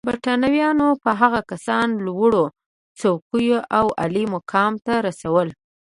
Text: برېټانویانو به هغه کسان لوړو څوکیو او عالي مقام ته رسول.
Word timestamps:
برېټانویانو 0.07 0.87
به 1.03 1.11
هغه 1.21 1.41
کسان 1.51 1.87
لوړو 2.05 2.43
څوکیو 2.99 3.59
او 3.77 3.85
عالي 3.99 4.23
مقام 4.35 4.73
ته 4.85 4.93
رسول. 5.07 5.47